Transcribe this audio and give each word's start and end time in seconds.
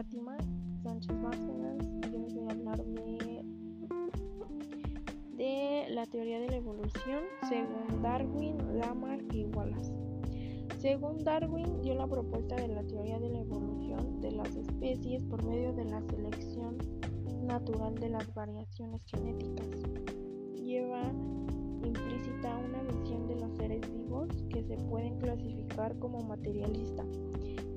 Fátima 0.00 0.38
Sánchez 0.82 1.14
Bárcenas 1.20 1.76
y 2.08 2.10
yo 2.10 2.20
voy 2.20 2.48
a 2.48 2.52
hablar 2.52 2.82
de, 2.86 3.44
de 5.36 5.86
la 5.90 6.06
teoría 6.06 6.40
de 6.40 6.48
la 6.48 6.56
evolución 6.56 7.24
según 7.46 8.00
Darwin, 8.00 8.78
Lamarck 8.78 9.30
y 9.34 9.44
Wallace. 9.44 9.92
Según 10.78 11.22
Darwin, 11.22 11.82
dio 11.82 11.96
la 11.96 12.06
propuesta 12.06 12.56
de 12.56 12.68
la 12.68 12.82
teoría 12.84 13.18
de 13.18 13.28
la 13.28 13.40
evolución 13.40 14.22
de 14.22 14.32
las 14.32 14.56
especies 14.56 15.22
por 15.24 15.44
medio 15.44 15.74
de 15.74 15.84
la 15.84 16.00
selección 16.00 16.78
natural 17.42 17.94
de 17.96 18.08
las 18.08 18.32
variaciones 18.32 19.02
genéticas. 19.04 19.68
Lleva 20.54 21.12
implícita 21.84 22.56
una 22.56 22.82
visión 22.84 23.28
de 23.28 23.36
los 23.36 23.54
seres 23.58 23.82
vivos 23.92 24.28
que 24.48 24.64
se 24.64 24.78
pueden 24.78 25.18
clasificar 25.18 25.98
como 25.98 26.20
materialista 26.20 27.04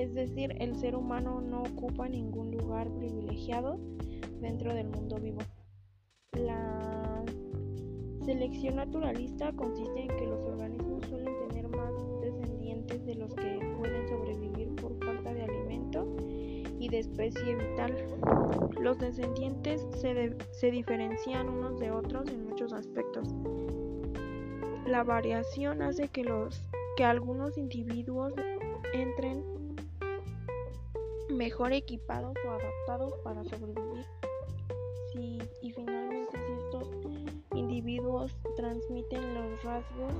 es 0.00 0.14
decir, 0.14 0.56
el 0.58 0.74
ser 0.76 0.96
humano 0.96 1.42
no 1.42 1.62
ocupa 1.62 2.08
ningún 2.08 2.52
lugar 2.52 2.90
privilegiado 2.94 3.78
dentro 4.40 4.72
del 4.72 4.88
mundo 4.88 5.20
vivo. 5.20 5.40
La 6.32 7.22
selección 8.24 8.76
naturalista 8.76 9.52
consiste 9.52 10.00
en 10.00 10.08
que 10.08 10.26
los 10.26 10.42
organismos 10.46 11.04
suelen 11.04 11.36
tener 11.48 11.68
más 11.68 11.92
descendientes 12.22 13.04
de 13.04 13.14
los 13.14 13.34
que 13.34 13.58
pueden 13.76 14.08
sobrevivir 14.08 14.74
por 14.76 14.96
falta 15.04 15.34
de 15.34 15.42
alimento 15.42 16.16
y 16.78 16.88
de 16.88 17.00
especie 17.00 17.56
vital. 17.56 17.94
Los 18.80 18.98
descendientes 18.98 19.86
se, 19.96 20.34
se 20.52 20.70
diferencian 20.70 21.46
unos 21.50 21.78
de 21.78 21.90
otros 21.90 22.26
en 22.30 22.48
muchos 22.48 22.72
aspectos. 22.72 23.28
La 24.86 25.04
variación 25.04 25.82
hace 25.82 26.08
que, 26.08 26.24
los, 26.24 26.62
que 26.96 27.04
algunos 27.04 27.58
individuos 27.58 28.32
entren 28.94 29.59
mejor 31.32 31.72
equipados 31.72 32.34
o 32.46 32.50
adaptados 32.50 33.14
para 33.24 33.44
sobrevivir. 33.44 34.04
y 35.62 35.72
finalmente 35.72 36.32
si 36.32 36.52
estos 36.64 36.88
individuos 37.54 38.36
transmiten 38.56 39.34
los 39.34 39.62
rasgos 39.62 40.14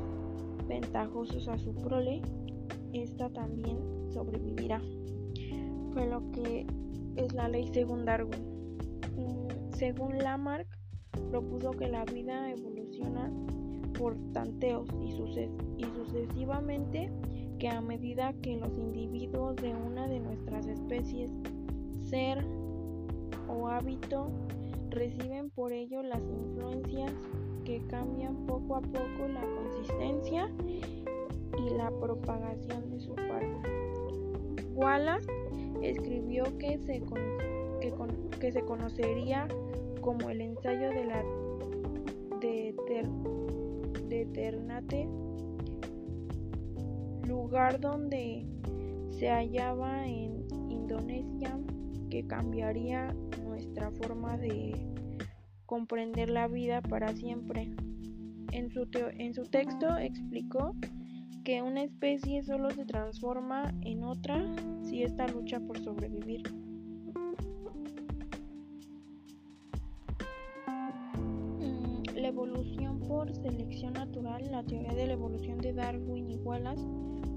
ventajosos 0.67 1.49
a 1.49 1.59
su 1.59 1.75
prole, 1.75 2.23
esta 2.93 3.29
también 3.31 3.79
sobrevivirá. 4.13 4.81
Fue 5.93 6.07
lo 6.07 6.31
que 6.33 6.67
es 7.17 7.33
la 7.33 7.49
ley 7.49 7.69
según 7.73 8.05
Darwin. 8.05 8.77
Mm, 9.17 9.73
según 9.73 10.19
Lamarck, 10.19 10.69
propuso 11.31 11.73
que 11.73 11.89
la 11.89 12.05
vida 12.05 12.51
evoluciona 12.51 13.31
por 13.99 14.17
tanteos 14.33 14.89
y, 15.01 15.11
y 15.79 15.85
sucesivamente 15.97 17.11
que 17.61 17.69
a 17.69 17.81
medida 17.83 18.33
que 18.43 18.57
los 18.57 18.77
individuos 18.79 19.55
de 19.57 19.75
una 19.75 20.09
de 20.09 20.19
nuestras 20.19 20.67
especies, 20.67 21.31
ser 22.09 22.43
o 23.49 23.69
hábito 23.69 24.29
reciben 24.89 25.51
por 25.51 25.71
ello 25.71 26.03
las 26.03 26.23
influencias 26.23 27.13
que 27.65 27.83
cambian 27.87 28.47
poco 28.47 28.77
a 28.77 28.81
poco 28.81 29.29
la 29.29 29.43
consistencia 29.43 30.51
y 31.59 31.71
la 31.77 31.91
propagación 32.01 32.91
de 32.91 32.99
su 32.99 33.15
parte. 33.15 33.61
Wallace 34.75 35.31
escribió 35.83 36.45
que 36.57 36.79
se, 36.79 37.03
que, 38.41 38.53
se 38.53 38.63
conocería 38.63 39.47
como 40.01 40.31
el 40.31 40.41
ensayo 40.41 40.89
de 40.89 41.05
la 41.05 41.23
de, 42.41 42.75
lugar 47.31 47.81
donde 47.81 48.45
se 49.11 49.29
hallaba 49.29 50.07
en 50.07 50.47
Indonesia 50.69 51.59
que 52.11 52.27
cambiaría 52.27 53.15
nuestra 53.45 53.91
forma 53.93 54.37
de 54.37 54.75
comprender 55.65 56.29
la 56.29 56.49
vida 56.49 56.83
para 56.83 57.15
siempre. 57.15 57.71
En 58.53 58.71
su, 58.71 58.89
en 58.93 59.33
su 59.33 59.45
texto 59.45 59.97
explicó 59.97 60.75
que 61.45 61.63
una 61.63 61.85
especie 61.85 62.43
solo 62.43 62.71
se 62.71 62.85
transforma 62.85 63.73
en 63.83 64.03
otra 64.03 64.45
si 64.83 65.05
ésta 65.05 65.29
lucha 65.29 65.61
por 65.61 65.79
sobrevivir. 65.79 66.43
Por 73.09 73.35
selección 73.35 73.95
natural, 73.95 74.51
la 74.51 74.63
teoría 74.63 74.93
de 74.93 75.07
la 75.07 75.15
evolución 75.15 75.59
de 75.59 75.73
Darwin 75.73 76.31
y 76.31 76.37
Wallace 76.37 76.87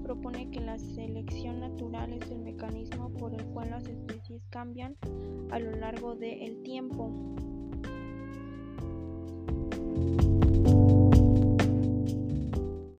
propone 0.02 0.50
que 0.50 0.60
la 0.60 0.78
selección 0.78 1.60
natural 1.60 2.12
es 2.12 2.30
el 2.30 2.40
mecanismo 2.40 3.10
por 3.14 3.34
el 3.34 3.44
cual 3.46 3.70
las 3.70 3.86
especies 3.88 4.42
cambian 4.50 4.96
a 5.50 5.58
lo 5.58 5.72
largo 5.72 6.14
del 6.14 6.62
tiempo. 6.62 7.10